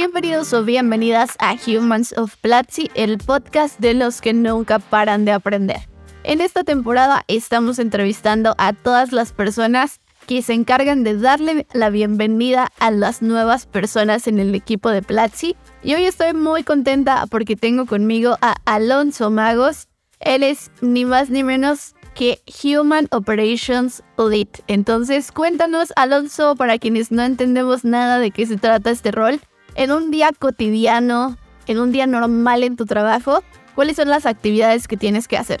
[0.00, 5.32] Bienvenidos o bienvenidas a Humans of Platzi, el podcast de los que nunca paran de
[5.32, 5.88] aprender.
[6.22, 9.98] En esta temporada estamos entrevistando a todas las personas
[10.28, 15.02] que se encargan de darle la bienvenida a las nuevas personas en el equipo de
[15.02, 15.56] Platzi.
[15.82, 19.88] Y hoy estoy muy contenta porque tengo conmigo a Alonso Magos.
[20.20, 24.46] Él es ni más ni menos que Human Operations Lead.
[24.68, 29.40] Entonces, cuéntanos, Alonso, para quienes no entendemos nada de qué se trata este rol,
[29.78, 33.44] en un día cotidiano, en un día normal en tu trabajo,
[33.76, 35.60] ¿cuáles son las actividades que tienes que hacer?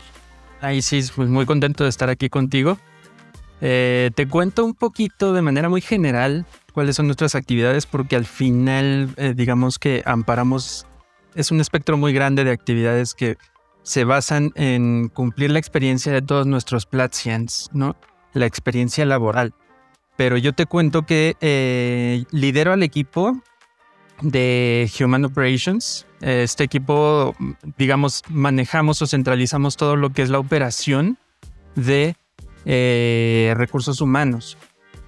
[0.60, 2.78] Ahí sí, pues muy contento de estar aquí contigo.
[3.60, 8.24] Eh, te cuento un poquito de manera muy general cuáles son nuestras actividades porque al
[8.24, 10.84] final eh, digamos que amparamos,
[11.36, 13.36] es un espectro muy grande de actividades que
[13.84, 17.94] se basan en cumplir la experiencia de todos nuestros Platzians, ¿no?
[18.32, 19.54] La experiencia laboral.
[20.16, 23.40] Pero yo te cuento que eh, lidero al equipo
[24.22, 26.06] de Human Operations.
[26.20, 27.34] Este equipo,
[27.76, 31.18] digamos, manejamos o centralizamos todo lo que es la operación
[31.74, 32.16] de
[32.64, 34.58] eh, recursos humanos.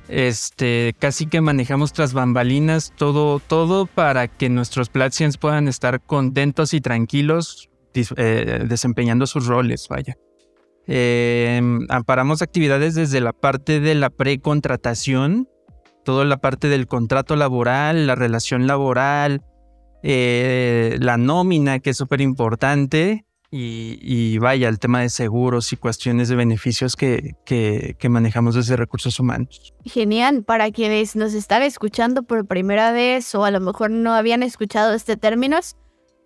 [0.09, 6.75] Este, casi que manejamos tras bambalinas todo, todo para que nuestros Platzians puedan estar contentos
[6.75, 10.17] y tranquilos eh, desempeñando sus roles, vaya.
[10.87, 15.49] Eh, amparamos actividades desde la parte de la precontratación,
[16.05, 19.43] toda la parte del contrato laboral, la relación laboral,
[20.03, 26.29] eh, la nómina, que es súper importante, y, vaya, el tema de seguros y cuestiones
[26.29, 29.75] de beneficios que, que, manejamos desde recursos humanos.
[29.85, 34.45] Genial, para quienes nos están escuchando por primera vez o a lo mejor no habían
[34.45, 35.59] escuchado este término,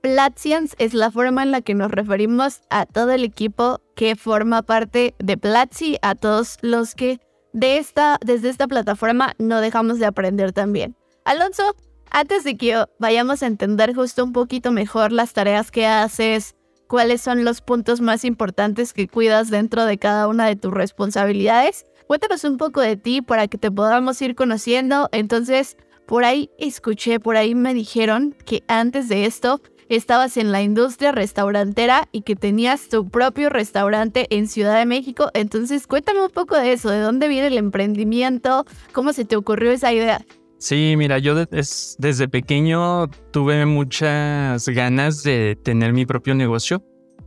[0.03, 4.61] Platzians es la forma en la que nos referimos a todo el equipo que forma
[4.61, 7.21] parte de Platzi, a todos los que
[7.55, 10.97] de esta, desde esta plataforma no dejamos de aprender también.
[11.25, 11.75] Alonso,
[12.11, 16.57] antes de que vayamos a entender justo un poquito mejor las tareas que haces,
[16.89, 21.87] cuáles son los puntos más importantes que cuidas dentro de cada una de tus responsabilidades,
[22.09, 25.09] cuéntanos un poco de ti para que te podamos ir conociendo.
[25.13, 25.77] Entonces,
[26.07, 31.13] por ahí escuché, por ahí me dijeron que antes de esto estabas en la industria
[31.13, 35.31] restaurantera y que tenías tu propio restaurante en Ciudad de México.
[35.35, 39.71] Entonces, cuéntame un poco de eso, de dónde viene el emprendimiento, cómo se te ocurrió
[39.71, 40.25] esa idea.
[40.59, 46.83] Sí, mira, yo desde pequeño tuve muchas ganas de tener mi propio negocio,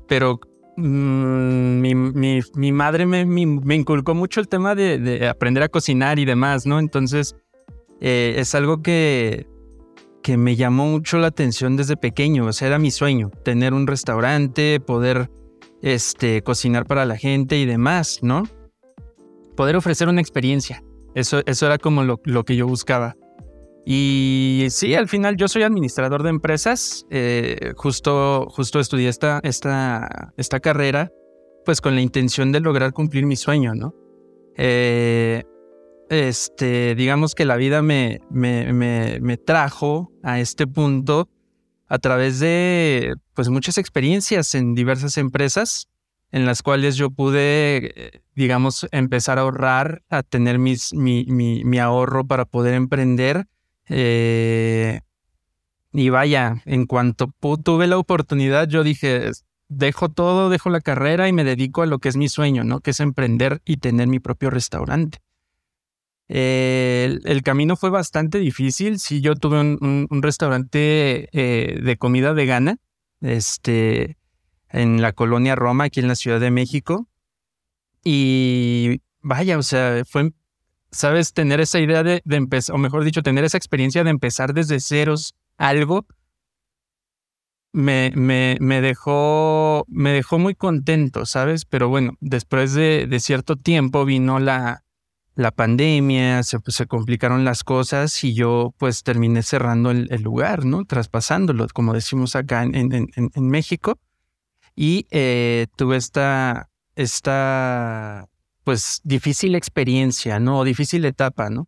[0.07, 0.39] pero
[0.77, 6.79] mm, mi, madre me, inculcó mucho el tema de, aprender a cocinar y demás, ¿no?
[6.79, 7.35] Entonces,
[8.01, 9.45] eh, es algo que
[10.27, 12.47] que me llamó mucho la atención desde pequeño.
[12.47, 15.29] O sea, era mi sueño, tener un restaurante, poder
[15.81, 18.43] este, cocinar para la gente y demás, ¿no?
[19.55, 20.83] Poder ofrecer una experiencia.
[21.15, 23.15] Eso, eso era como lo, que yo buscaba.
[23.85, 27.05] Y sí, al final yo soy administrador de empresas.
[27.09, 31.09] Eh, justo, justo estudié esta, esta, esta carrera,
[31.63, 33.95] pues con la intención de lograr cumplir mi sueño, ¿no?
[34.57, 35.45] Eh,
[36.09, 41.29] este, digamos que la vida me, me, me, trajo a este punto
[41.87, 45.87] a través de pues muchas experiencias en diversas empresas
[46.31, 52.25] en las cuales yo pude, digamos, empezar a ahorrar, a tener mis, mi, mi, ahorro
[52.27, 53.47] para poder emprender.
[53.87, 54.99] Eh,
[55.93, 59.31] y vaya, en cuanto tuve la oportunidad, yo dije,
[59.69, 62.81] dejo todo, dejo la carrera y me dedico a lo que es mi sueño, ¿no?
[62.81, 65.19] Que es emprender y tener mi propio restaurante.
[66.29, 68.99] Eh, el, camino fue bastante difícil.
[68.99, 72.77] Sí, yo tuve un, restaurante eh, de comida vegana
[73.21, 74.17] este,
[74.69, 77.07] en la colonia Roma, aquí en la Ciudad de México.
[78.03, 80.31] Y vaya, o sea, fue,
[80.91, 84.79] sabes, tener esa idea de, empezar, o mejor dicho, tener esa experiencia de empezar desde
[84.79, 86.05] ceros algo,
[87.73, 91.65] me, me, me, dejó, me dejó muy contento, ¿sabes?
[91.65, 94.83] Pero bueno, después de, de cierto tiempo vino la,
[95.37, 100.65] la pandemia, se, pues, se, complicaron las cosas y yo pues terminé cerrando el, lugar,
[100.65, 100.83] ¿no?
[100.83, 103.99] Traspasándolo, como decimos acá en, en, México.
[104.75, 108.27] Y eh, tuve esta, esta,
[108.63, 110.63] pues difícil experiencia, ¿no?
[110.63, 111.67] difícil etapa, ¿no?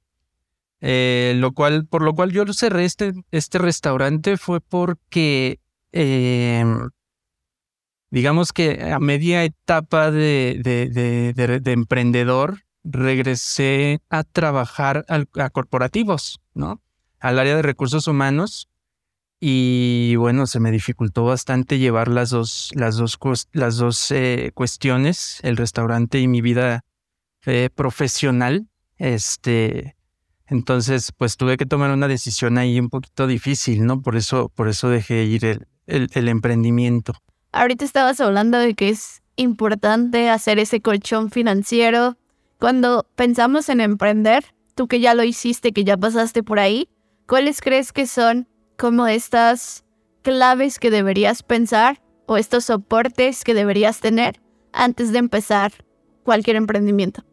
[0.82, 5.60] Eh, lo cual, por lo cual yo cerré este, este restaurante fue porque
[5.92, 6.90] em,
[8.10, 16.82] digamos que a media etapa de, de, emprendedor, regresé a trabajar a corporativos, ¿no?
[17.20, 18.70] Al área de recursos humanos.
[19.42, 23.18] Y bueno, se me dificultó bastante llevar las dos, las dos,
[23.54, 26.84] las dos eh, cuestiones, el restaurante y mi vida
[27.46, 28.68] eh, profesional.
[28.98, 29.96] Este,
[30.48, 34.02] entonces, pues tuve que tomar una decisión ahí un poquito difícil, ¿no?
[34.02, 37.14] Por eso, por eso dejé ir el, el, emprendimiento.
[37.52, 42.18] Ahorita estabas hablando de que es importante hacer ese colchón financiero.
[42.60, 44.44] Cuando pensamos en emprender,
[44.76, 46.90] tú que ya lo hiciste, que ya pasaste por ahí,
[47.26, 49.86] ¿cuáles crees que son como estas
[50.24, 54.42] claves que deberías pensar o estos soportes que deberías tener
[54.74, 55.72] antes de empezar
[56.24, 57.24] cualquier emprendimiento?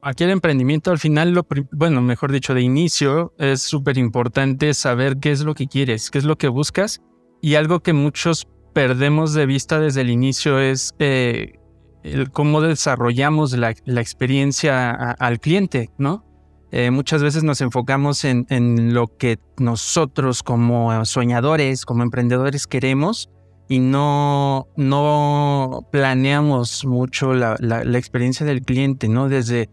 [0.00, 5.30] Cualquier emprendimiento al final, lo, bueno, mejor dicho, de inicio, es súper importante saber qué
[5.30, 7.00] es lo que quieres, qué es lo que buscas
[7.40, 11.60] y algo que muchos perdemos de vista desde el inicio es eh,
[12.02, 16.24] el cómo desarrollamos la, experiencia al cliente, ¿no?
[16.70, 18.46] Eh, muchas veces nos enfocamos en,
[18.94, 23.28] lo que nosotros como soñadores, como emprendedores queremos
[23.68, 29.28] y no, no planeamos mucho la, la, experiencia del cliente, ¿no?
[29.28, 29.68] Desde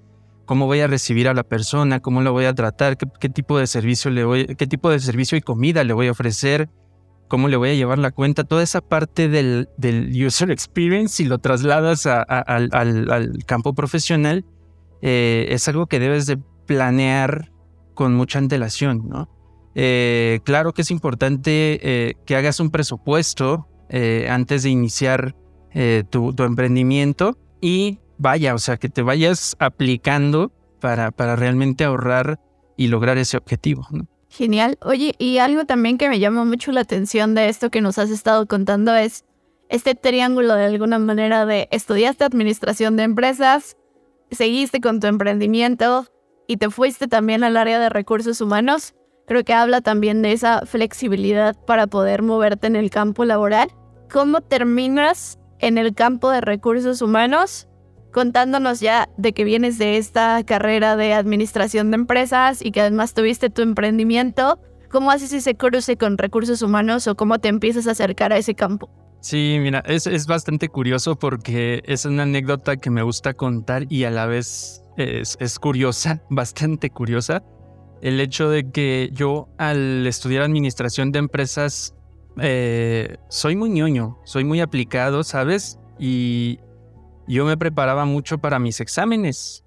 [0.45, 3.57] cómo voy a recibir a la persona, cómo lo voy a tratar, qué, qué tipo
[3.57, 6.69] de servicio le voy, qué tipo de servicio y comida le voy a ofrecer,
[7.29, 9.69] cómo le voy a llevar la cuenta, toda esa parte del,
[10.13, 14.43] user experience, y lo trasladas al, campo profesional,
[15.01, 17.53] eh, es algo que debes de planear
[17.93, 19.29] con mucha antelación, ¿no?
[19.75, 23.67] Eh, claro que es importante eh, que hagas un presupuesto
[24.29, 25.35] antes de iniciar
[26.11, 32.39] tu, emprendimiento y vaya, o sea, que te vayas aplicando para, para realmente ahorrar
[32.77, 33.87] y lograr ese objetivo.
[33.89, 34.07] ¿no?
[34.29, 34.77] Genial.
[34.81, 38.11] Oye, y algo también que me llama mucho la atención de esto que nos has
[38.11, 39.25] estado contando es
[39.69, 43.75] este triángulo de alguna manera de estudiaste administración de empresas,
[44.31, 46.05] seguiste con tu emprendimiento
[46.47, 48.93] y te fuiste también al área de recursos humanos.
[49.27, 53.69] Creo que habla también de esa flexibilidad para poder moverte en el campo laboral.
[54.11, 57.68] ¿Cómo terminas en el campo de recursos humanos
[58.11, 63.13] contándonos ya de que vienes de esta carrera de administración de empresas y que además
[63.13, 64.59] tuviste tu emprendimiento.
[64.89, 68.55] ¿Cómo haces ese cruce con recursos humanos o cómo te empiezas a acercar a ese
[68.55, 68.89] campo?
[69.21, 74.05] Sí, mira, es, es bastante curioso porque es una anécdota que me gusta contar y
[74.05, 77.43] a la vez es, es curiosa, bastante curiosa.
[78.01, 81.93] El hecho de que yo al estudiar administración de empresas
[82.41, 85.77] eh, soy muy ñoño, soy muy aplicado, ¿sabes?
[85.99, 86.59] Y
[87.29, 89.63] yo me preparaba mucho para mis exámenes.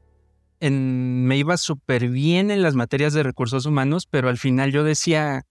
[0.61, 5.43] me iba súper bien en las materias de recursos humanos, pero al final yo decía,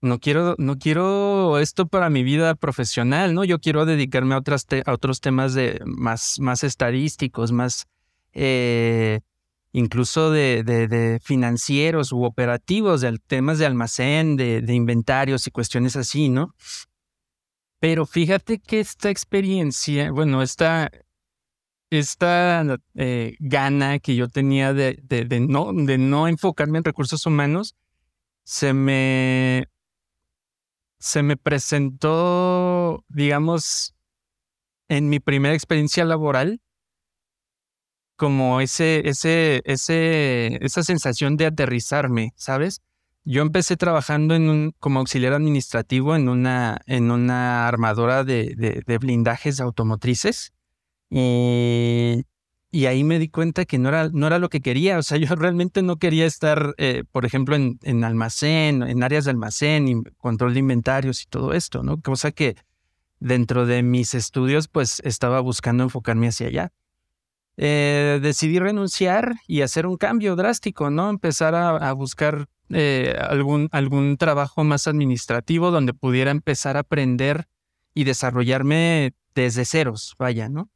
[0.00, 3.44] no quiero, no quiero esto para mi vida profesional, ¿no?
[3.44, 7.86] Yo quiero dedicarme a, a otros temas de, más, más estadísticos, más
[8.32, 9.20] eh,
[9.72, 16.28] incluso de, financieros u operativos, de temas de almacén, de, de inventarios y cuestiones así,
[16.28, 16.54] ¿no?
[17.80, 20.90] Pero fíjate que esta experiencia, bueno, esta,
[21.90, 27.74] esta eh, gana que yo tenía de, de, no, de no enfocarme en recursos humanos
[28.44, 29.68] se me,
[30.98, 33.94] se me presentó, digamos,
[34.88, 36.60] en mi primera experiencia laboral
[38.16, 42.82] como ese, ese, ese, esa sensación de aterrizarme, ¿sabes?
[43.24, 49.60] Yo empecé trabajando en como auxiliar administrativo en una, en una armadora de, de blindajes
[49.60, 50.52] automotrices
[51.10, 52.24] y,
[52.70, 54.98] y ahí me di cuenta que no era, no era lo que quería.
[54.98, 59.32] O sea, yo realmente no quería estar, eh, por ejemplo, en, almacén, en áreas de
[59.32, 62.00] almacén, control de inventarios y todo esto, ¿no?
[62.00, 62.56] Cosa que
[63.18, 66.72] dentro de mis estudios, pues estaba buscando enfocarme hacia allá.
[67.56, 71.10] Eh, decidí renunciar y hacer un cambio drástico, ¿no?
[71.10, 77.48] Empezar a, buscar eh, algún, algún trabajo más administrativo donde pudiera empezar a aprender
[77.92, 80.70] y desarrollarme desde ceros, vaya, ¿no?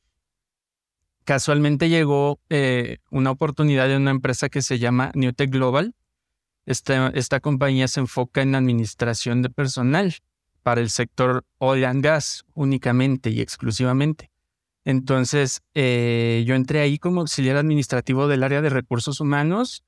[1.24, 5.94] Casualmente llegó eh, una oportunidad de una empresa que se llama Newtech Global.
[6.66, 10.14] Esta, esta compañía se enfoca en administración de personal
[10.62, 14.30] para el sector oil and gas únicamente y exclusivamente.
[14.84, 19.82] Entonces, eh, yo entré ahí como auxiliar administrativo del área de recursos humanos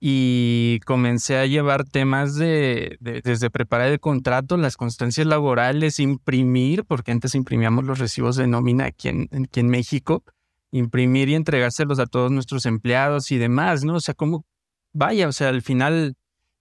[0.00, 7.10] y comencé a llevar temas de, desde preparar el contrato, las constancias laborales, imprimir, porque
[7.10, 10.24] antes imprimíamos los recibos de nómina aquí en, aquí en México,
[10.70, 13.94] imprimir y entregárselos a todos nuestros empleados y demás, ¿no?
[13.94, 14.44] O sea, como,
[14.92, 16.16] vaya, o sea, al final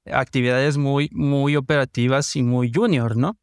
[0.06, 3.38] actividades muy, muy operativas y muy junior, ¿no?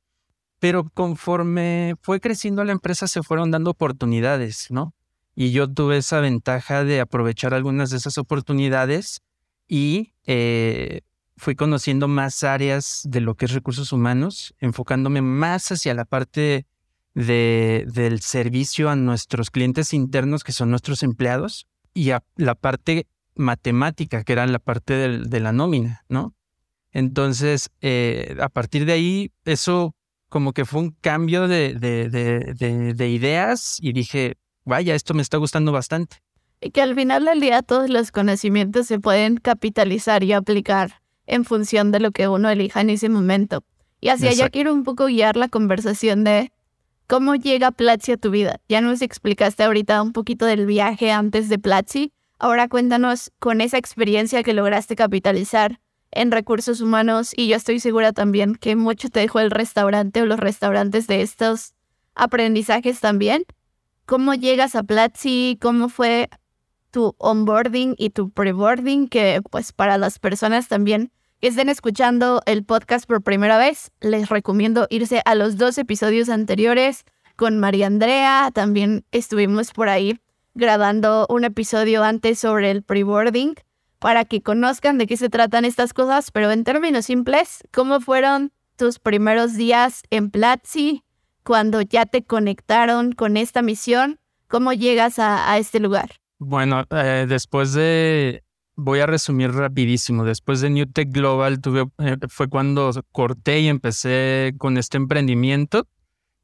[0.65, 4.95] pero conforme fue creciendo la empresa se fueron dando oportunidades, ¿no?
[5.35, 9.21] Y yo tuve esa ventaja de aprovechar algunas de esas oportunidades
[9.69, 11.03] y eh,
[11.37, 16.65] fui conociendo más áreas de lo que es recursos humanos, enfocándome más hacia la parte
[17.15, 23.07] de, del servicio a nuestros clientes internos, que son nuestros empleados, y a la parte
[23.35, 26.35] matemática, que era la parte de la nómina, ¿no?
[26.93, 29.95] Entonces, eh, a partir de ahí, eso
[30.29, 35.71] como que fue un cambio de, de, ideas y dije, vaya, esto me está gustando
[35.71, 36.19] bastante.
[36.61, 41.45] Y que al final del día todos los conocimientos se pueden capitalizar y aplicar en
[41.45, 43.63] función de lo que uno elija en ese momento.
[44.01, 46.53] Y hacia allá quiero un poco guiar la conversación de
[47.07, 48.61] cómo llega Platzi a tu vida.
[48.69, 52.13] Ya nos explicaste ahorita un poquito del viaje antes de Platzi.
[52.39, 55.81] Ahora cuéntanos con esa experiencia que lograste capitalizar
[56.11, 60.27] en recursos humanos y yo estoy segura también que mucho te dejó el restaurante o
[60.27, 61.75] los restaurantes de estos
[62.15, 63.45] aprendizajes también.
[64.07, 65.59] ¿Cómo llegas a Platzi?
[65.61, 66.29] ¿Cómo fue
[66.91, 69.09] tu onboarding y tu preboarding?
[69.09, 71.11] Que pues para las personas también
[71.49, 77.05] estén escuchando el podcast por primera vez, les recomiendo irse a los dos episodios anteriores
[77.37, 78.51] con María Andrea.
[78.53, 80.19] También estuvimos por ahí
[80.55, 83.55] grabando un episodio antes sobre el preboarding
[83.99, 88.53] para que conozcan de qué se tratan estas cosas, pero en términos simples, ¿cómo fueron
[88.77, 91.03] tus primeros días en Platzi
[91.43, 94.19] cuando ya te conectaron con esta misión?
[94.47, 96.13] ¿Cómo llegas a, este lugar?
[96.39, 98.44] Bueno, eh, después de,
[98.77, 103.69] voy a resumir rapidísimo, después de New Tech Global tuve, eh, fue cuando corté y
[103.69, 105.87] empecé con este emprendimiento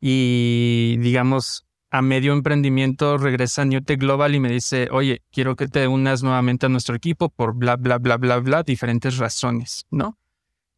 [0.00, 5.88] y digamos, a medio emprendimiento regresa Newtek Global y me dice, oye, quiero que te
[5.88, 10.16] unas nuevamente a nuestro equipo por bla, bla, bla, bla, bla, diferentes razones, ¿no?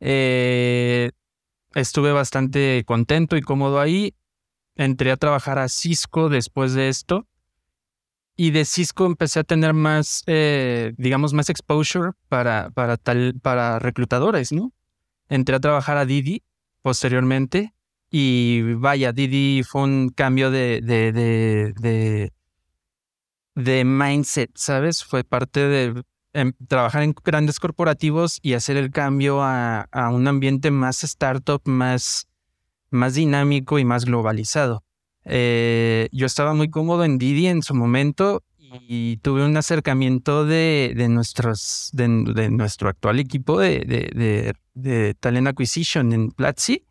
[0.00, 1.10] Eh,
[1.74, 4.14] estuve bastante contento y cómodo ahí.
[4.74, 7.26] Entré a trabajar a Cisco después de esto.
[8.36, 13.78] Y de Cisco empecé a tener más, eh, digamos, más exposure para, para, tal, para
[13.78, 14.72] reclutadores, ¿no?
[15.28, 16.42] Entré a trabajar a Didi
[16.82, 17.74] posteriormente
[18.10, 22.30] y vaya, Didi fue un cambio de, de,
[23.54, 25.02] de, mindset, ¿sabes?
[25.02, 26.02] Fue parte de
[26.34, 31.62] em, trabajar en grandes corporativos y hacer el cambio a, a un ambiente más startup,
[31.64, 32.28] más,
[32.90, 34.84] más dinámico y más globalizado.
[35.24, 38.42] Eh, yo estaba muy cómodo en Didi en su momento
[38.88, 46.30] y tuve un acercamiento de, nuestros, de, nuestro actual equipo de, de, Talent Acquisition en
[46.30, 46.84] Platzi.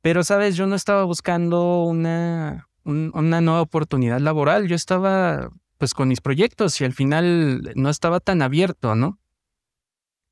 [0.00, 6.08] Pero, sabes, yo no estaba buscando una, una nueva oportunidad laboral, yo estaba pues con
[6.08, 9.18] mis proyectos y al final no estaba tan abierto, ¿no?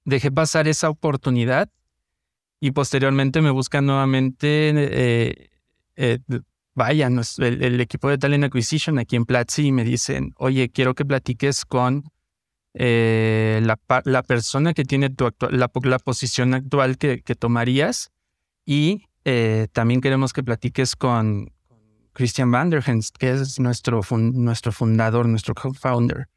[0.04, 1.70] Dejé pasar esa oportunidad
[2.61, 5.50] y posteriormente me buscan nuevamente, eh,
[5.96, 6.18] eh,
[6.75, 11.04] vaya, el, equipo de Talent Acquisition aquí en Platzi y me dicen, oye, quiero que
[11.04, 12.04] platiques con
[12.75, 18.11] eh, la, persona que tiene tu la, la, posición actual que, que tomarías
[18.66, 21.50] y eh, también queremos que platiques con
[22.12, 26.28] Christian Vanderhens, que es nuestro, nuestro fundador, nuestro co-founder.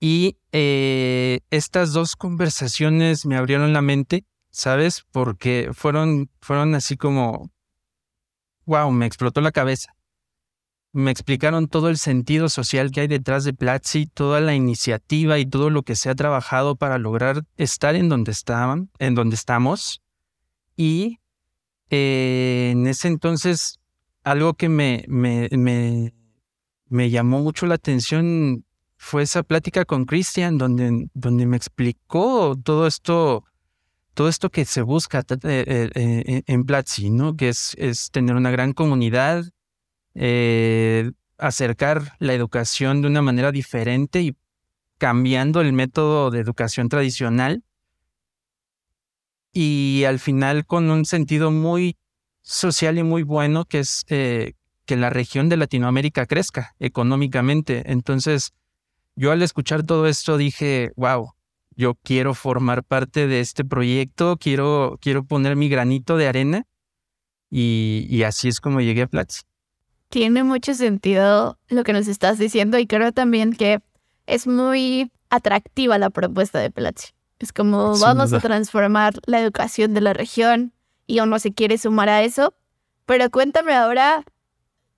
[0.00, 5.04] Y eh, estas dos conversaciones me abrieron la mente, ¿sabes?
[5.12, 7.51] Porque fueron, fueron así como,
[8.66, 9.94] wow, me explotó la cabeza.
[10.92, 15.46] Me explicaron todo el sentido social que hay detrás de Platzi, toda la iniciativa y
[15.46, 20.02] todo lo que se ha trabajado para lograr estar en donde estaban, en donde estamos.
[20.76, 21.18] Y
[21.88, 23.78] eh, en ese entonces,
[24.24, 25.48] algo que me, me,
[26.88, 28.64] me, llamó mucho la atención
[28.96, 33.44] fue esa plática con Christian, donde, donde me explicó todo esto,
[34.14, 37.36] todo esto que se busca eh, eh, en Platzi, ¿no?
[37.36, 39.44] Que es, tener una gran comunidad,
[41.38, 44.36] acercar la educación de una manera diferente y
[44.98, 47.64] cambiando el método de educación tradicional
[49.52, 51.96] y al final con un sentido muy
[52.42, 54.54] social y muy bueno que es eh,
[54.84, 57.90] que la región de Latinoamérica crezca económicamente.
[57.90, 58.52] Entonces,
[59.14, 61.32] yo al escuchar todo esto dije, wow,
[61.76, 66.66] yo quiero formar parte de este proyecto, quiero, quiero poner mi granito de arena
[67.50, 69.42] y, y así es como llegué a Platzi.
[70.08, 73.80] Tiene mucho sentido lo que nos estás diciendo y creo también que
[74.26, 77.12] es muy atractiva la propuesta de Platzi.
[77.38, 80.72] Es como vamos a transformar la educación de la región
[81.06, 82.54] y uno se quiere sumar a eso.
[83.04, 84.24] Pero cuéntame ahora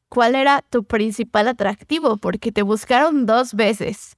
[0.09, 4.17] cuál era tu principal atractivo, porque te buscaron dos veces.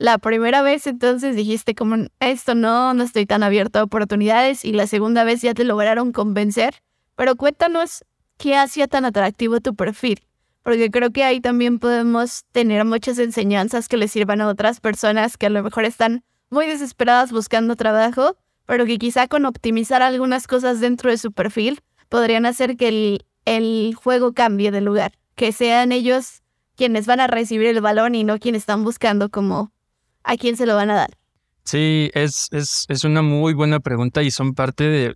[0.00, 4.70] La primera vez entonces dijiste como esto no, no estoy tan abierto a oportunidades y
[4.70, 6.76] la segunda vez ya te lograron convencer.
[7.16, 8.04] Pero cuéntanos
[8.36, 10.20] qué hacía tan atractivo tu perfil.
[10.62, 15.36] Porque creo que ahí también podemos tener muchas enseñanzas que le sirvan a otras personas
[15.36, 18.36] que a lo mejor están muy desesperadas buscando trabajo,
[18.66, 23.26] pero que quizá con optimizar algunas cosas dentro de su perfil podrían hacer que el,
[23.46, 26.44] el juego cambie de lugar, que sean ellos
[26.76, 29.72] quienes van a recibir el balón y no quienes están buscando como
[30.28, 31.10] a quién se lo van a dar.
[31.64, 35.14] Sí, es, es, es una muy buena pregunta y son parte de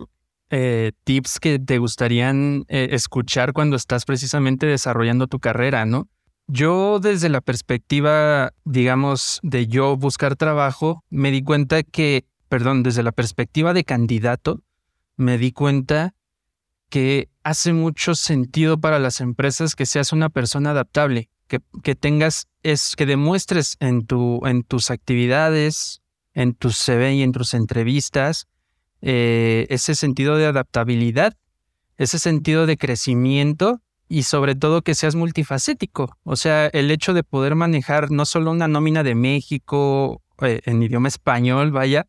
[0.51, 6.09] eh, tips que te gustarían eh, escuchar cuando estás precisamente desarrollando tu carrera, ¿no?
[6.47, 13.03] Yo desde la perspectiva, digamos, de yo buscar trabajo, me di cuenta que, perdón, desde
[13.03, 14.63] la perspectiva de candidato,
[15.17, 16.15] me di cuenta
[16.89, 21.31] que hace mucho sentido para las empresas que seas una persona adaptable,
[21.83, 26.03] que, tengas, es que demuestres en, tu, en tus actividades,
[26.35, 28.47] en tu CV y en tus entrevistas,
[29.01, 31.37] eh, ese sentido de adaptabilidad,
[31.97, 36.17] ese sentido de crecimiento y sobre todo que seas multifacético.
[36.23, 40.83] O sea, el hecho de poder manejar no solo una nómina de México eh, en
[40.83, 42.07] idioma español, vaya,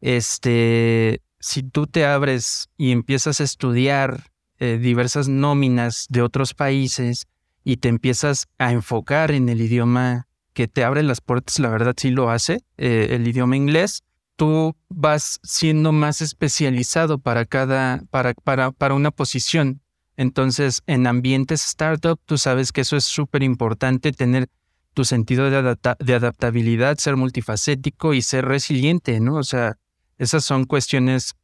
[0.00, 7.26] este, si tú te abres y empiezas a estudiar eh, diversas nóminas de otros países
[7.66, 11.96] y te empiezas a enfocar en el idioma que te abre las puertas, la verdad
[11.98, 14.04] sí lo hace, el idioma inglés,
[14.36, 19.82] tú vas siendo más especializado para cada, para, para, para una posición.
[20.16, 24.48] Entonces, en ambientes startup, tú sabes que eso es súper importante, tener
[24.94, 29.34] tu sentido de, de, adaptabilidad, ser multifacético y ser resiliente, ¿no?
[29.34, 29.76] O sea,
[30.18, 31.34] esas son cuestiones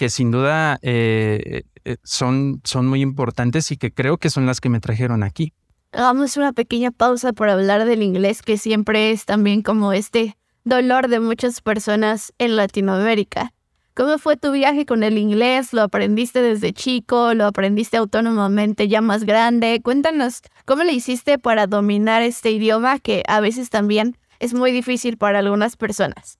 [0.00, 4.58] que sin duda eh, eh, son, son muy importantes y que creo que son las
[4.58, 5.52] que me trajeron aquí.
[5.92, 11.08] Hagamos una pequeña pausa por hablar del inglés, que siempre es también como este dolor
[11.08, 13.52] de muchas personas en Latinoamérica.
[13.92, 15.74] ¿Cómo fue tu viaje con el inglés?
[15.74, 17.34] ¿Lo aprendiste desde chico?
[17.34, 19.82] ¿Lo aprendiste autónomamente ya más grande?
[19.84, 25.18] Cuéntanos, ¿cómo le hiciste para dominar este idioma que a veces también es muy difícil
[25.18, 26.38] para algunas personas?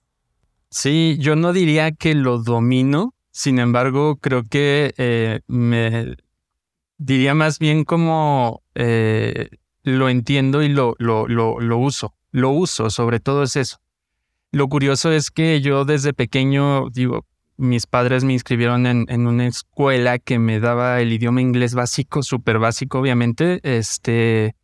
[0.71, 6.17] Sí, yo no diría que lo domino, sin embargo, creo que eh, me
[6.97, 9.49] diría más bien como eh,
[9.83, 12.13] lo entiendo y lo, lo, lo, uso.
[12.31, 13.77] Lo uso, sobre todo es eso.
[14.51, 17.25] Lo curioso es que yo desde pequeño, digo,
[17.57, 22.59] mis padres me inscribieron en, una escuela que me daba el idioma inglés básico, súper
[22.59, 24.55] básico, obviamente, este,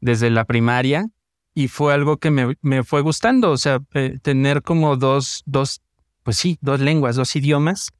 [0.00, 1.06] desde la primaria.
[1.54, 5.82] Y fue algo que me, fue gustando, o sea, eh, tener como dos, dos,
[6.22, 7.90] pues sí, dos lenguas, dos idiomas.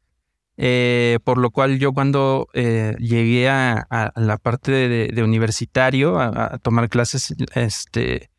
[0.59, 6.89] Eh, por lo cual yo cuando eh, llegué a, la parte de, universitario, a, tomar
[6.89, 8.31] clases este,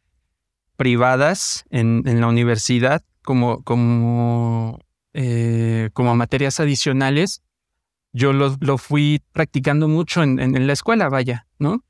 [0.77, 4.79] privadas en, la universidad como, como,
[5.13, 7.41] eh, como materias adicionales,
[8.11, 11.83] yo lo, lo fui practicando mucho en, en, la escuela, vaya, ¿no?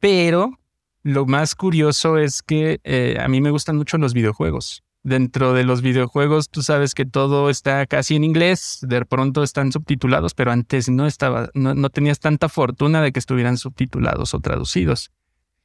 [0.00, 0.58] Pero
[1.02, 4.82] lo más curioso es que eh, a mí me gustan mucho los videojuegos.
[5.04, 9.72] Dentro de los videojuegos, tú sabes que todo está casi en inglés, de pronto están
[9.72, 14.40] subtitulados, pero antes no estaba, no, no tenías tanta fortuna de que estuvieran subtitulados o
[14.40, 15.12] traducidos.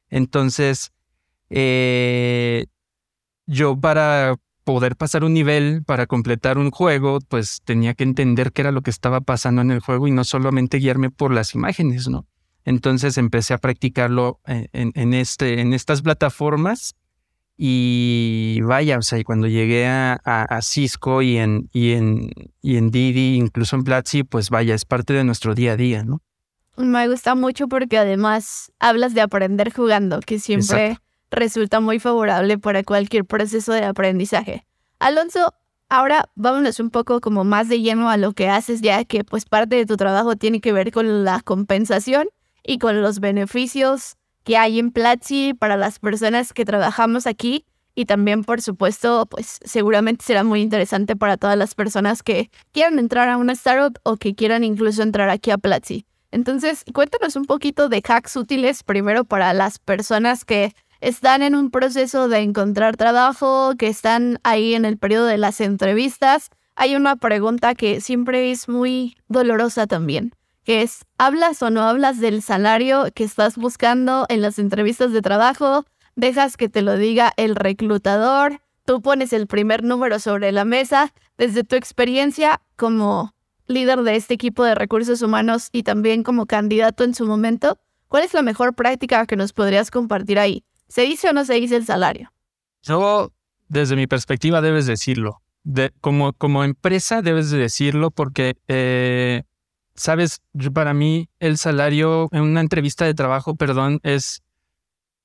[0.08, 0.92] Entonces,
[1.50, 2.66] eh,
[3.46, 8.62] yo para poder pasar un nivel, para completar un juego, pues tenía que entender qué
[8.62, 12.08] era lo que estaba pasando en el juego y no solamente guiarme por las imágenes,
[12.08, 12.26] ¿no?
[12.64, 16.94] Entonces empecé a practicarlo en, en, este, en estas plataformas
[17.56, 22.30] y vaya, o sea, y cuando llegué a, a, Cisco y en, y, en,
[22.62, 26.02] y en Didi, incluso en Platzi, pues vaya, es parte de nuestro día a día,
[26.02, 26.20] ¿no?
[26.76, 30.98] Me gusta mucho porque además hablas de aprender jugando, que siempre
[31.30, 34.66] resulta muy favorable para cualquier proceso de aprendizaje.
[34.98, 35.54] Alonso,
[35.88, 39.44] ahora vámonos un poco como más de lleno a lo que haces, ya que pues
[39.44, 42.28] parte de tu trabajo tiene que ver con la compensación
[42.64, 48.06] y con los beneficios que hay en Platzi para las personas que trabajamos aquí y
[48.06, 53.28] también por supuesto pues seguramente será muy interesante para todas las personas que quieran entrar
[53.28, 56.06] a una startup o que quieran incluso entrar aquí a Platzi.
[56.30, 61.70] Entonces, cuéntanos un poquito de hacks útiles primero para las personas que están en un
[61.70, 67.16] proceso de encontrar trabajo, que están ahí en el periodo de las entrevistas, hay una
[67.16, 73.06] pregunta que siempre es muy dolorosa también, que es, ¿hablas o no hablas del salario
[73.14, 75.84] que estás buscando en las entrevistas de trabajo?
[76.16, 78.60] ¿Dejas que te lo diga el reclutador?
[78.84, 81.12] ¿Tú pones el primer número sobre la mesa?
[81.36, 83.34] Desde tu experiencia como
[83.66, 88.24] líder de este equipo de recursos humanos y también como candidato en su momento, ¿cuál
[88.24, 90.64] es la mejor práctica que nos podrías compartir ahí?
[90.88, 92.32] ¿Se dice o no se dice el salario?
[92.82, 93.32] Yo,
[93.68, 95.40] desde mi perspectiva, debes decirlo.
[95.62, 99.44] De, como, como empresa debes de decirlo porque eh,
[99.94, 104.42] sabes, para mí el salario en una entrevista de trabajo, perdón, es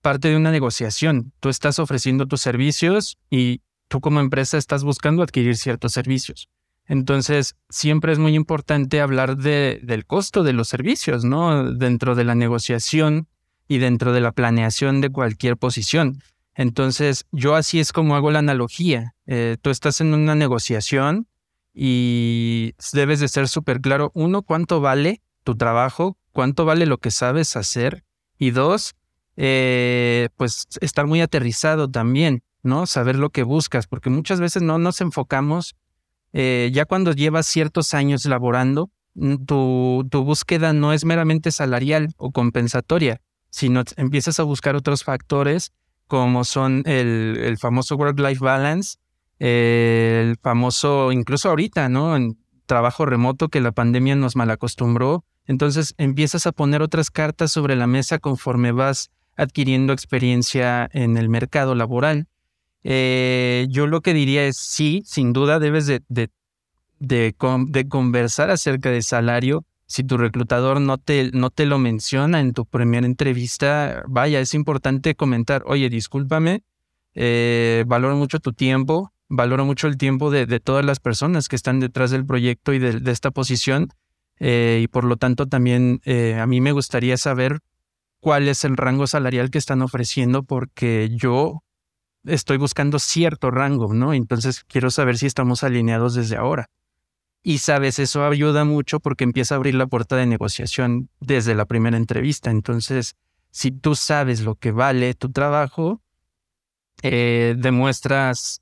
[0.02, 1.34] parte de una negociación.
[1.40, 6.50] Tú estás ofreciendo tus servicios y tú como empresa estás buscando adquirir ciertos servicios.
[6.86, 11.72] Entonces, siempre es muy importante hablar de, del costo de los servicios, ¿no?
[11.72, 13.28] Dentro de la negociación
[13.68, 16.24] y dentro de la planeación de cualquier posición.
[16.56, 19.14] Entonces, yo así es como hago la analogía.
[19.28, 21.28] Eh, tú estás en una negociación
[21.74, 27.12] y debes de ser súper claro, uno, cuánto vale tu trabajo, cuánto vale lo que
[27.12, 28.04] sabes hacer
[28.38, 28.96] y dos,
[29.38, 32.86] eh, pues estar muy aterrizado también, ¿no?
[32.86, 35.76] Saber lo que buscas, porque muchas veces no nos enfocamos,
[36.34, 42.14] eh, ya cuando llevas ciertos años laborando, mm, tu, tu búsqueda no es meramente salarial
[42.18, 45.72] o compensatoria, sino empiezas a buscar otros factores
[46.08, 48.98] como son el, el famoso work-life balance,
[49.40, 52.16] el famoso, incluso ahorita, ¿no?
[52.16, 55.26] En trabajo remoto que la pandemia nos malacostumbró.
[55.46, 61.30] Entonces empiezas a poner otras cartas sobre la mesa conforme vas adquiriendo experiencia en el
[61.30, 62.28] mercado laboral.
[62.84, 66.30] Eh, yo lo que diría es sí, sin duda debes de,
[67.00, 67.36] de,
[67.90, 69.66] conversar acerca de salario.
[69.88, 74.54] Si tu reclutador no te, no te lo menciona en tu primera entrevista, vaya, es
[74.54, 76.62] importante comentar, oye, discúlpame,
[77.16, 81.80] eh, valoro mucho tu tiempo, valoro mucho el tiempo de, todas las personas que están
[81.80, 83.90] detrás del proyecto y de, esta posición.
[84.40, 87.60] Eh, y por lo tanto también eh, a mí me gustaría saber
[88.20, 91.62] cuál es el rango salarial que están ofreciendo porque yo
[92.26, 94.14] estoy buscando cierto rango, ¿no?
[94.14, 96.70] Entonces quiero saber si estamos alineados desde ahora.
[97.42, 101.66] Y sabes, eso ayuda mucho porque empieza a abrir la puerta de negociación desde la
[101.66, 102.52] primera entrevista.
[102.52, 103.16] Entonces,
[103.52, 106.02] si tú sabes lo que vale tu trabajo,
[107.02, 108.62] eh, demuestras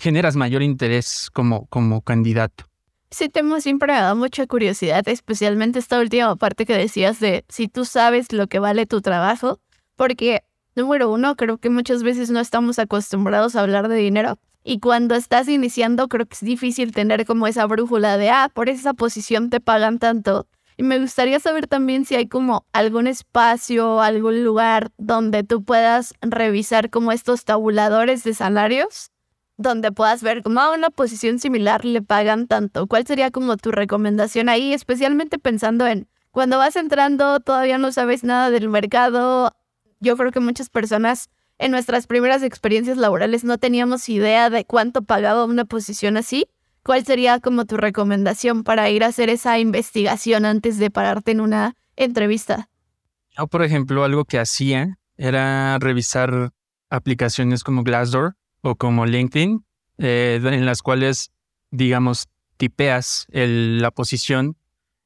[0.00, 2.64] generas mayor interés como, como candidato.
[3.10, 7.84] Sí, tema siempre dado mucha curiosidad, especialmente esta última parte que decías de si tú
[7.84, 9.60] sabes lo que vale tu trabajo,
[9.96, 10.42] porque,
[10.74, 14.38] número uno, creo que muchas veces no estamos acostumbrados a hablar de dinero.
[14.62, 18.68] Y cuando estás iniciando, creo que es difícil tener como esa brújula de, ah, por
[18.68, 20.46] esa posición te pagan tanto.
[20.76, 26.14] Y me gustaría saber también si hay como algún espacio, algún lugar donde tú puedas
[26.22, 29.10] revisar como estos tabuladores de salarios
[29.60, 32.86] donde puedas ver como a una posición similar le pagan tanto.
[32.86, 38.24] ¿Cuál sería como tu recomendación ahí, especialmente pensando en cuando vas entrando, todavía no sabes
[38.24, 39.54] nada del mercado?
[40.00, 45.02] Yo creo que muchas personas en nuestras primeras experiencias laborales no teníamos idea de cuánto
[45.02, 46.46] pagaba una posición así.
[46.82, 51.42] ¿Cuál sería como tu recomendación para ir a hacer esa investigación antes de pararte en
[51.42, 52.70] una entrevista?
[53.36, 56.52] Yo, por ejemplo, algo que hacía era revisar
[56.88, 59.64] aplicaciones como Glassdoor o como LinkedIn,
[59.98, 61.32] eh, en las cuales,
[61.70, 64.56] digamos, tipeas la posición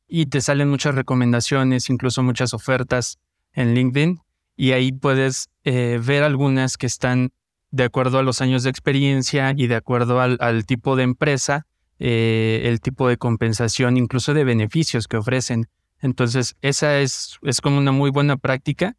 [0.09, 3.19] y te salen muchas recomendaciones, incluso muchas ofertas
[3.53, 4.21] en LinkedIn
[4.57, 7.33] y ahí puedes eh, ver algunas que están
[7.71, 11.67] de acuerdo a los años de experiencia y de acuerdo al, tipo de empresa,
[11.99, 15.67] eh, el tipo de compensación, incluso de beneficios que ofrecen.
[16.01, 18.97] Entonces, esa es, es como una muy buena práctica,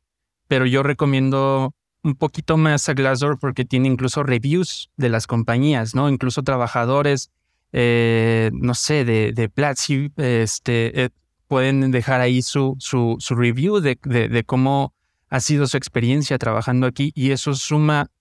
[0.47, 1.73] pero yo recomiendo
[2.05, 6.07] un poquito más a Glassdoor porque tiene incluso reviews de las compañías, ¿no?
[6.07, 7.31] Incluso trabajadores,
[7.73, 11.09] eh, no sé, de, de Platzi, este, eh,
[11.47, 14.93] pueden dejar ahí su, su, su review de, de, de, cómo
[15.29, 18.11] ha sido su experiencia trabajando aquí y eso suma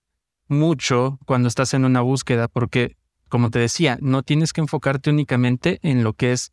[0.49, 2.97] mucho cuando estás en una búsqueda porque,
[3.29, 6.53] como te decía, no tienes que enfocarte únicamente en lo que es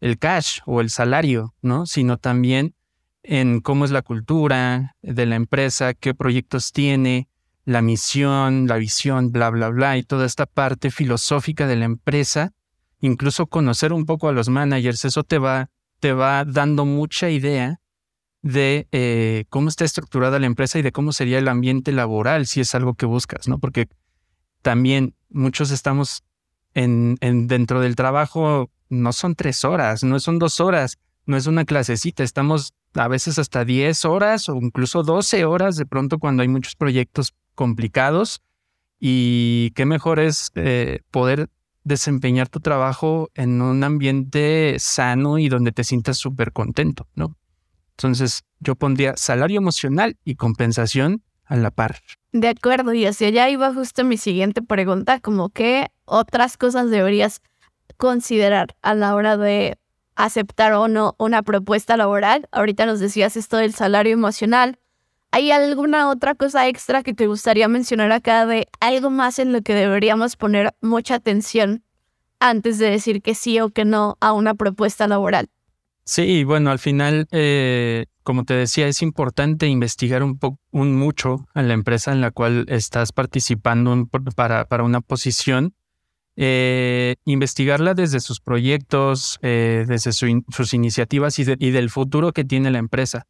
[0.00, 1.86] el cash o el salario, ¿no?
[1.86, 2.74] Sino también
[3.24, 7.28] en cómo es la cultura de la empresa, qué proyectos tiene,
[7.64, 12.52] la misión, la visión, bla, bla, bla, y toda esta parte filosófica de la empresa,
[13.00, 17.80] incluso conocer un poco a los managers, eso te va, te va dando mucha idea
[18.42, 22.60] de eh, cómo está estructurada la empresa y de cómo sería el ambiente laboral si
[22.60, 23.58] es algo que buscas, ¿no?
[23.58, 23.88] Porque
[24.60, 26.24] también muchos estamos
[26.74, 31.46] en, en dentro del trabajo, no son tres horas, no son dos horas, no es
[31.46, 36.42] una clasecita, estamos a veces hasta 10 horas o incluso 12 horas de pronto cuando
[36.42, 38.42] hay muchos proyectos complicados.
[39.00, 41.48] Y qué mejor es eh, poder
[41.82, 47.36] desempeñar tu trabajo en un ambiente sano y donde te sientas súper contento, ¿no?
[47.90, 52.00] Entonces, yo pondría salario emocional y compensación a la par.
[52.32, 57.40] De acuerdo, y hacia allá iba justo mi siguiente pregunta, como qué otras cosas deberías
[57.96, 59.78] considerar a la hora de
[60.16, 62.48] aceptar o no una propuesta laboral.
[62.52, 64.78] Ahorita nos decías esto del salario emocional.
[65.30, 69.62] ¿Hay alguna otra cosa extra que te gustaría mencionar acá de algo más en lo
[69.62, 71.82] que deberíamos poner mucha atención
[72.38, 75.48] antes de decir que sí o que no a una propuesta laboral?
[76.04, 81.46] Sí, bueno, al final, eh, como te decía, es importante investigar un poco, un mucho
[81.54, 85.74] a la empresa en la cual estás participando para, para una posición.
[86.36, 92.78] Eh, investigarla desde sus proyectos, eh, desde sus iniciativas y, del futuro que tiene la
[92.78, 93.26] empresa.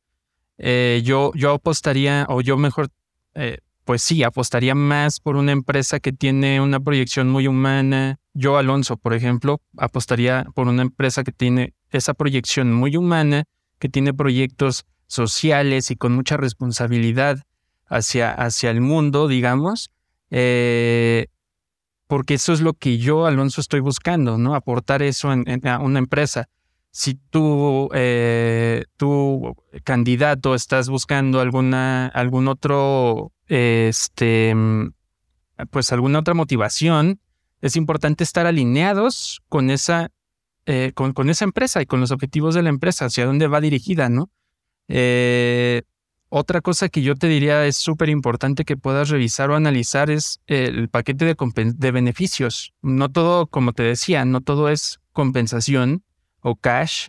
[0.58, 2.88] yo, yo apostaría, o yo mejor,
[3.84, 8.18] pues sí, apostaría más por una empresa que tiene una proyección muy humana.
[8.32, 13.44] Yo, Alonso, por ejemplo, apostaría por una empresa que tiene esa proyección muy humana,
[13.78, 17.38] que tiene proyectos sociales y con mucha responsabilidad
[17.86, 19.90] hacia, hacia el mundo, digamos,
[20.30, 21.26] eh,
[22.06, 24.54] porque eso es lo que yo, Alonso, estoy buscando, ¿no?
[24.54, 26.48] Aportar eso en, a una empresa.
[26.90, 34.54] Si tú, eh, tú, candidato, estás buscando alguna, algún otro, este,
[35.70, 37.20] pues alguna otra motivación,
[37.60, 40.10] es importante estar alineados con esa
[40.66, 43.60] eh, con, con, esa empresa y con los objetivos de la empresa, hacia dónde va
[43.60, 44.30] dirigida, ¿no?
[44.88, 45.82] Eh,
[46.36, 50.40] otra cosa que yo te diría es súper importante que puedas revisar o analizar es
[50.48, 52.74] el paquete de, beneficios.
[52.82, 56.02] No todo, como te decía, no todo es compensación
[56.40, 57.06] o cash,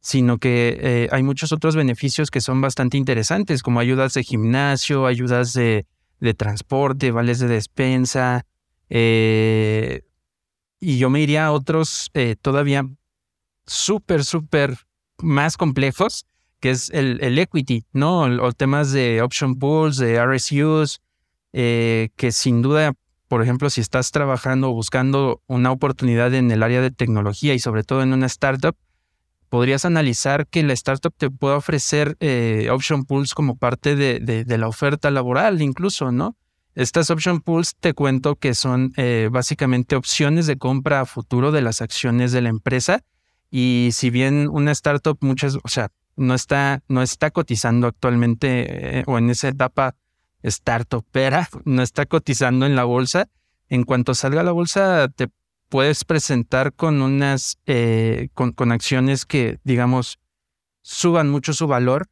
[0.00, 5.06] sino que eh, hay muchos otros beneficios que son bastante interesantes, como ayudas de gimnasio,
[5.06, 5.88] ayudas de,
[6.20, 8.46] de transporte, vales de despensa,
[8.88, 10.02] eh,
[10.78, 12.88] y yo me iría a otros eh, todavía
[13.66, 14.78] súper, súper
[15.18, 16.24] más complejos,
[16.60, 18.22] que es el, el equity, ¿no?
[18.22, 21.00] O, temas de option pools, de RSUs,
[21.52, 22.94] eh, que sin duda,
[23.28, 27.58] por ejemplo, si estás trabajando o buscando una oportunidad en el área de tecnología y
[27.58, 28.76] sobre todo en una startup,
[29.48, 34.58] podrías analizar que la startup te pueda ofrecer eh, option pools como parte de, de,
[34.58, 36.36] la oferta laboral incluso, ¿no?
[36.74, 41.62] Estas option pools te cuento que son eh, básicamente opciones de compra a futuro de
[41.62, 43.04] las acciones de la empresa.
[43.48, 49.04] Y si bien una startup muchas, o sea, no está, no está cotizando actualmente eh,
[49.06, 49.94] o en esa etapa
[50.42, 53.28] startupera, no está cotizando en la bolsa,
[53.68, 55.28] en cuanto salga la bolsa te
[55.68, 60.18] puedes presentar con unas, eh, con, acciones que, digamos,
[60.82, 62.08] suban mucho su valor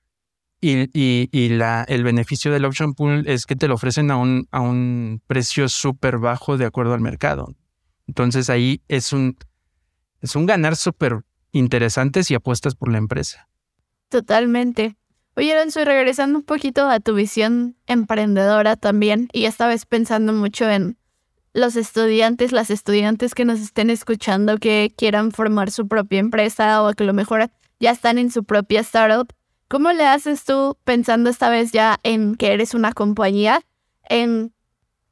[0.61, 4.61] y, la, el beneficio del option pool es que te lo ofrecen a un, a
[4.61, 7.55] un precio súper bajo de acuerdo al mercado.
[8.07, 9.37] Entonces ahí es un,
[10.21, 11.21] es un ganar súper
[11.53, 13.49] interesante si apuestas por la empresa.
[14.13, 14.95] Totalmente.
[15.37, 20.35] Oye, Alonso, y regresando un poquito a tu visión emprendedora también, y esta vez pensando
[20.35, 20.99] mucho en
[21.55, 26.93] los estudiantes, las estudiantes que nos estén escuchando que quieran formar su propia empresa o
[26.93, 29.33] que a lo mejor ya están en su propia startup,
[29.69, 33.63] ¿Cómo le haces tú pensando esta vez ya en que eres una compañía,
[34.07, 34.53] en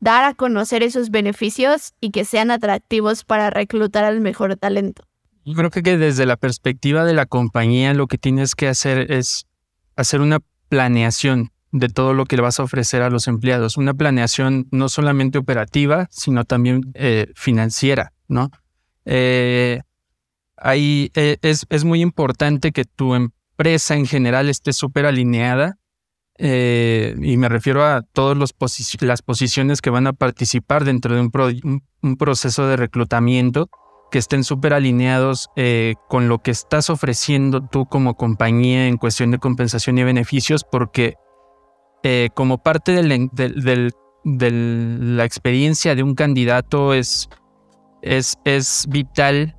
[0.00, 5.09] dar a conocer esos beneficios y que sean atractivos para reclutar al mejor talento?
[5.44, 9.46] Yo creo que desde la perspectiva de la compañía lo que tienes que hacer es
[9.96, 13.76] hacer una planeación de todo lo que le vas a ofrecer a los empleados.
[13.76, 18.50] Una planeación no solamente operativa, sino también eh, financiera, ¿no?
[19.04, 19.80] Eh,
[20.56, 23.14] ahí eh, es, es, muy importante que tu,
[23.60, 25.76] empresa en general esté súper alineada.
[26.38, 32.16] Eh, y me refiero a todas las posiciones que van a participar dentro de un,
[32.16, 33.68] proceso de reclutamiento,
[34.10, 39.30] que estén súper alineados eh, con lo que estás ofreciendo tú como compañía en cuestión
[39.30, 41.14] de compensación y beneficios, porque
[42.02, 43.92] eh, como parte de
[44.24, 47.28] la experiencia de un candidato es,
[48.02, 49.56] es, es vital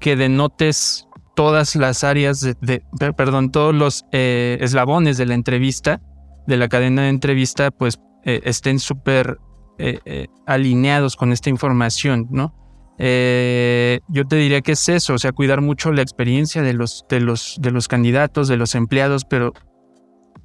[0.00, 2.82] que denotes todas las áreas de,
[3.16, 6.00] perdón, todos los eh, eslabones de la entrevista,
[6.46, 9.38] de la cadena de entrevista, pues estén súper
[10.46, 12.63] alineados con esta información, ¿no?
[12.98, 17.20] Yo te diría que es eso, o sea, cuidar mucho la experiencia de los, de
[17.20, 19.52] los, de los candidatos, de los empleados, pero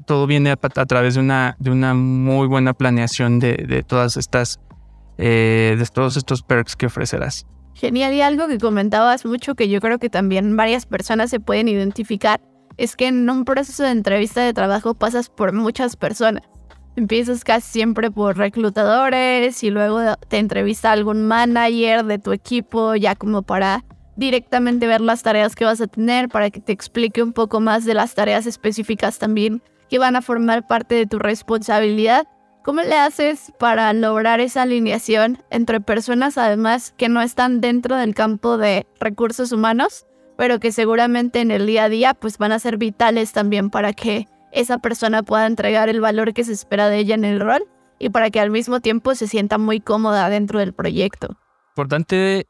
[0.06, 4.60] todo viene a, través de una, de una muy buena planeación de, todas estas,
[5.18, 7.46] de todos estos perks que ofrecerás.
[7.80, 11.70] Genial, y algo que comentabas mucho que yo creo que también varias personas se pueden
[11.70, 12.42] identificar,
[12.76, 16.44] es que en un proceso de entrevista de trabajo pasas por muchas personas.
[16.96, 23.16] Empiezas casi siempre por reclutadores y luego te entrevista algún manager de tu equipo ya
[23.16, 27.32] como para directamente ver las tareas que vas a tener, para que te explique un
[27.32, 32.28] poco más de las tareas específicas también que van a formar parte de tu responsabilidad.
[32.64, 38.14] ¿Cómo le haces para lograr esa alineación entre personas además que no están dentro del
[38.14, 40.06] campo de recursos humanos,
[40.38, 43.94] pero que seguramente en el día a día pues van a ser vitales también para
[43.94, 47.68] que esa persona pueda entregar el valor que se espera de ella en el rol
[48.00, 51.38] y para que al mismo tiempo se sienta muy cómoda dentro del proyecto?
[51.76, 52.48] Importante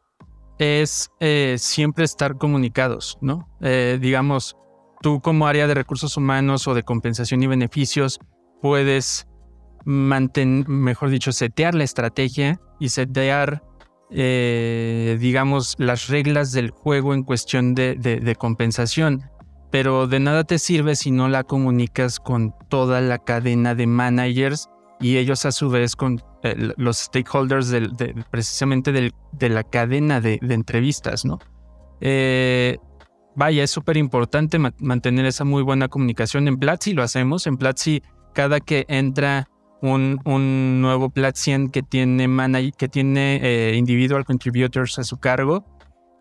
[0.59, 3.49] es eh, siempre estar comunicados, ¿no?
[3.61, 4.55] Eh, digamos,
[5.01, 8.19] tú como área de recursos humanos o de compensación y beneficios
[8.61, 9.25] puedes
[9.85, 13.63] mantener, mejor dicho, setear la estrategia y setear,
[14.11, 19.23] eh, digamos, las reglas del juego en cuestión de, compensación.
[19.71, 24.69] Pero de nada te sirve si no la comunicas con toda la cadena de managers
[24.99, 27.73] y ellos a su vez con eh, los stakeholders
[28.31, 31.39] precisamente de la cadena de, entrevistas, ¿no?
[32.01, 32.77] Eh,
[33.35, 36.47] vaya, es súper importante mantener esa muy buena comunicación.
[36.47, 38.01] En Platzi lo hacemos, en Platzi
[38.33, 39.49] cada que entra
[39.81, 42.27] un, un nuevo Platzian que tiene,
[42.77, 45.65] que tiene eh, individual contributors a su cargo,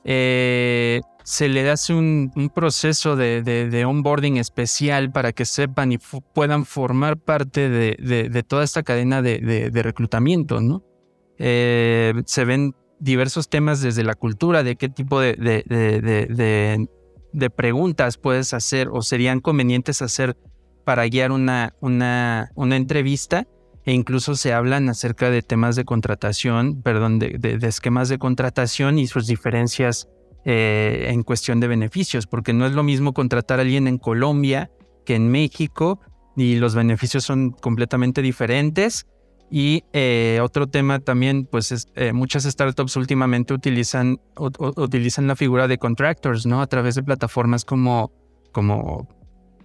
[0.05, 5.99] eh, se le hace un, proceso de, onboarding especial para que sepan y
[6.33, 10.83] puedan formar parte de, toda esta cadena de, reclutamiento, ¿no?
[11.39, 15.37] Eh, se ven diversos temas desde la cultura, de qué tipo de,
[17.55, 20.37] preguntas puedes hacer o serían convenientes hacer
[20.85, 21.75] para guiar una,
[22.57, 23.47] entrevista
[23.89, 29.07] e incluso se hablan acerca de temas de contratación, perdón, de, esquemas de contratación y
[29.07, 30.11] sus diferencias
[30.45, 34.71] eh, en cuestión de beneficios, porque no es lo mismo contratar a alguien en Colombia
[35.07, 36.01] que en México
[36.37, 39.07] y los beneficios son completamente diferentes.
[39.51, 45.79] Y eh, otro tema también, pues eh, muchas startups últimamente utilizan, utilizan la figura de
[45.79, 46.61] contractors, ¿no?
[46.61, 48.13] A través de plataformas como,
[48.53, 49.09] como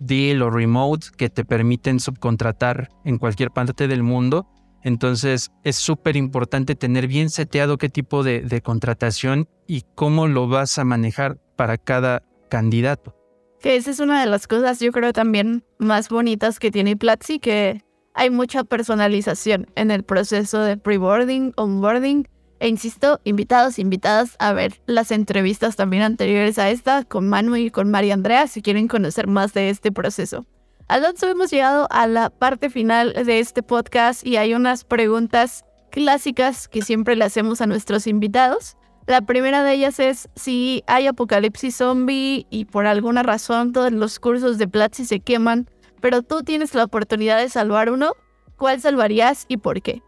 [0.05, 4.47] deal o remote que te permiten subcontratar en cualquier parte del mundo.
[4.83, 10.77] Entonces es súper importante tener bien seteado qué tipo de, contratación y cómo lo vas
[10.77, 13.15] a manejar para cada candidato.
[13.61, 17.39] Que esa es una de las cosas yo creo también más bonitas que tiene Platzi,
[17.39, 17.81] que
[18.13, 22.27] hay mucha personalización en el proceso de preboarding, onboarding
[22.63, 27.69] e insisto, invitados, invitadas a ver las entrevistas también anteriores a esta con Manu y
[27.69, 30.45] con María Andrea si quieren conocer más de este proceso.
[30.87, 36.69] Alonso, hemos llegado a la parte final de este podcast y hay unas preguntas clásicas
[36.69, 38.77] que siempre le hacemos a nuestros invitados.
[39.07, 44.21] La primera de ellas es si hay apocalipsis zombie y por alguna razón todos los
[44.21, 48.13] cursos de Platzi se queman, pero tú tienes la oportunidad de salvar uno,
[48.55, 50.01] ¿cuál salvarías y por qué?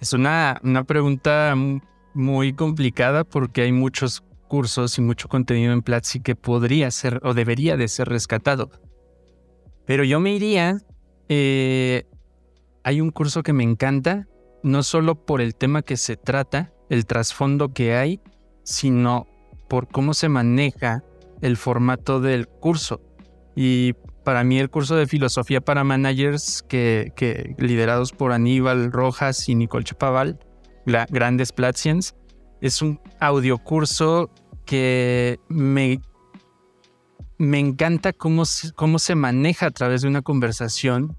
[0.00, 1.54] Es una, una pregunta
[2.14, 7.34] muy complicada porque hay muchos cursos y mucho contenido en Platzi que podría ser o
[7.34, 8.70] debería de ser rescatado.
[9.86, 10.78] Pero yo me iría,
[11.28, 12.06] eh,
[12.82, 14.26] hay un curso que me encanta,
[14.62, 18.20] no solo por el tema que se trata, el trasfondo que hay,
[18.64, 19.26] sino
[19.68, 21.04] por cómo se maneja
[21.42, 23.00] el formato del curso.
[23.54, 29.54] Y para mí el curso de filosofía para managers que, liderados por Aníbal Rojas y
[29.54, 30.38] Nicole Chapaval,
[30.84, 32.14] grandes Platzians,
[32.60, 34.30] es un audiocurso
[34.66, 36.00] que me,
[37.38, 41.16] me encanta cómo, cómo se maneja a través de una conversación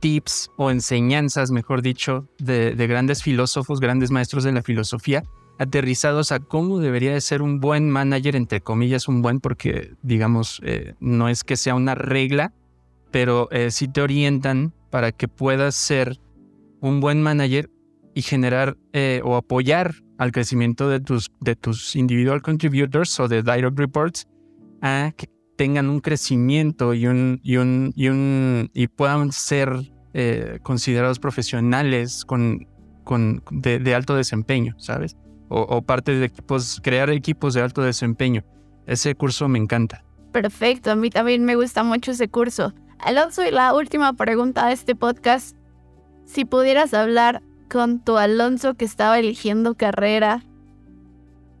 [0.00, 5.22] tips o enseñanzas, mejor dicho, de, de grandes filósofos, grandes maestros de la filosofía,
[5.58, 10.60] aterrizados a cómo debería de ser un buen manager, entre comillas, un buen, porque digamos,
[10.64, 12.52] eh, no es que sea una regla,
[13.10, 16.18] pero eh, sí te orientan para que puedas ser
[16.80, 17.70] un buen manager
[18.14, 23.42] y generar eh, o apoyar al crecimiento de tus, de tus individual contributors o de
[23.42, 24.26] direct reports
[24.82, 29.70] a que tengan un crecimiento y, un, y, un, y, un, y puedan ser
[30.62, 32.66] considerados profesionales con,
[33.04, 35.14] con, de alto desempeño, ¿sabes?
[35.48, 38.44] O, parte de equipos, crear equipos de alto desempeño.
[38.86, 40.04] Ese curso me encanta.
[40.32, 42.74] Perfecto, a mí también me gusta mucho ese curso.
[42.98, 45.56] Alonso, y la última pregunta de este podcast.
[46.24, 50.42] Si pudieras hablar con tu Alonso que estaba eligiendo carrera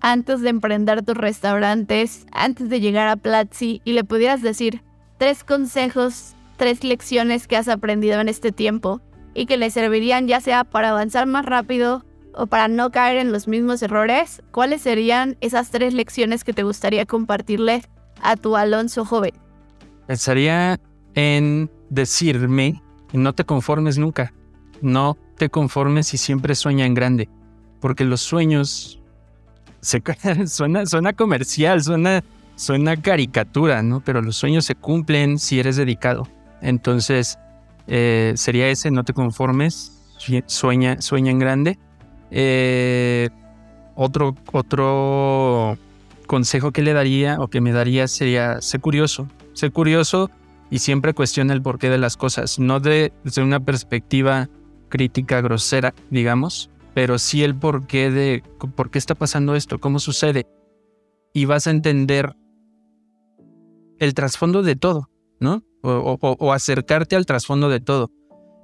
[0.00, 4.82] antes de emprender tus restaurantes, antes de llegar a Platzi, y le pudieras decir
[5.18, 9.00] tres consejos, tres lecciones que has aprendido en este tiempo
[9.34, 12.04] y que le servirían ya sea para avanzar más rápido
[12.36, 16.62] o para no caer en los mismos errores, ¿cuáles serían esas tres lecciones que te
[16.62, 17.82] gustaría compartirle
[18.20, 19.32] a tu Alonso joven?
[20.06, 20.78] Pensaría
[21.14, 22.82] en decirme,
[23.12, 24.32] no te conformes nunca,
[24.82, 27.28] no te conformes y siempre sueña en grande,
[27.80, 29.00] porque los sueños
[29.80, 30.02] se,
[30.46, 32.22] suena, suena comercial, suena,
[32.54, 34.00] suena caricatura, ¿no?
[34.00, 36.28] Pero los sueños se cumplen si eres dedicado.
[36.60, 37.38] Entonces,
[37.86, 39.92] eh, sería ese, no te conformes,
[40.46, 41.78] sueña, sueña en grande.
[42.30, 43.28] Eh,
[43.94, 45.78] otro, otro
[46.26, 49.26] consejo que le daría o que me daría sería ser curioso.
[49.52, 50.30] Ser curioso
[50.70, 54.48] y siempre cuestiona el porqué de las cosas, no de, desde una perspectiva
[54.88, 58.42] crítica grosera, digamos, pero sí el porqué de
[58.74, 60.46] por qué está pasando esto, cómo sucede.
[61.32, 62.34] Y vas a entender
[63.98, 65.62] el trasfondo de todo, ¿no?
[65.82, 68.10] O, acercarte al trasfondo de todo.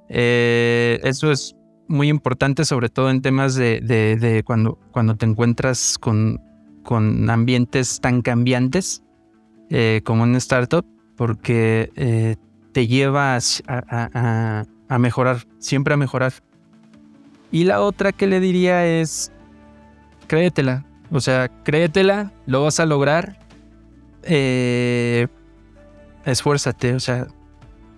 [0.09, 1.55] Eh, eso es
[1.93, 6.41] muy importante, sobre todo en temas de, cuando, cuando te encuentras con,
[6.83, 9.03] con ambientes tan cambiantes
[9.69, 10.85] eh, como una startup,
[11.15, 12.35] porque eh,
[12.73, 16.33] te lleva a, a, mejorar, siempre a mejorar.
[17.51, 19.31] Y la otra que le diría es,
[20.27, 23.37] créetela, o sea, créetela, lo vas a lograr,
[24.23, 25.27] eh,
[26.25, 27.27] esfuérzate, o sea,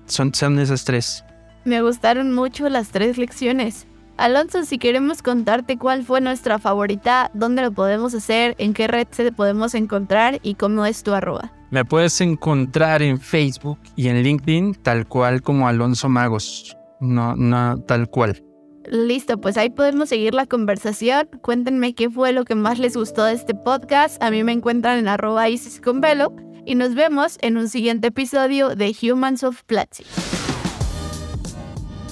[0.05, 1.24] son, son esas tres.
[1.65, 3.87] Me gustaron mucho las tres lecciones.
[4.17, 9.07] Alonso, si queremos contarte cuál fue nuestra favorita, dónde lo podemos hacer, en qué red
[9.09, 11.51] se podemos encontrar y cómo es tu arroba.
[11.71, 16.77] Me puedes encontrar en Facebook y en LinkedIn tal cual como Alonso Magos.
[16.99, 18.43] No, no, tal cual.
[18.87, 21.27] Listo, pues ahí podemos seguir la conversación.
[21.41, 24.21] Cuéntenme qué fue lo que más les gustó de este podcast.
[24.21, 28.09] A mí me encuentran en arroba Isis con velo y nos vemos en un siguiente
[28.09, 30.03] episodio de Humans of Platzi.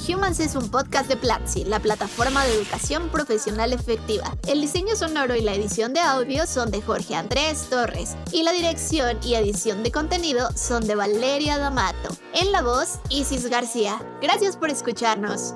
[0.07, 4.35] Humans es un podcast de Platzi, la plataforma de educación profesional efectiva.
[4.47, 8.51] El diseño sonoro y la edición de audio son de Jorge Andrés Torres y la
[8.51, 12.09] dirección y edición de contenido son de Valeria D'Amato.
[12.33, 14.01] En la voz, Isis García.
[14.21, 15.53] Gracias por escucharnos.